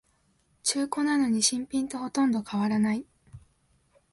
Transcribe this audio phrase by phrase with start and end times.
[0.63, 3.05] 中古なのに新品とほとんど変わらない